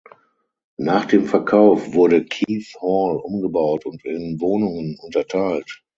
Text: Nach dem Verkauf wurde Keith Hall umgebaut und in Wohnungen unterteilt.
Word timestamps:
Nach 0.79 1.05
dem 1.05 1.25
Verkauf 1.27 1.93
wurde 1.93 2.25
Keith 2.25 2.73
Hall 2.81 3.17
umgebaut 3.17 3.85
und 3.85 4.03
in 4.03 4.39
Wohnungen 4.41 4.97
unterteilt. 4.99 5.83